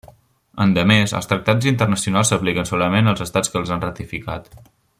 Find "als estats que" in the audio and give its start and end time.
3.13-3.61